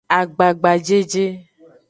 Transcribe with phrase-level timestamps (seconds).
[0.17, 1.25] Agbagajeje.